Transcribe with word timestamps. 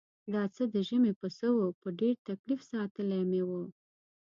دا 0.33 0.43
څه 0.55 0.63
د 0.73 0.75
ژمي 0.87 1.13
پسه 1.19 1.47
و 1.55 1.59
په 1.81 1.87
ډېر 1.99 2.15
تکلیف 2.29 2.61
ساتلی 2.71 3.21
مې 3.31 3.41
و. 3.49 3.51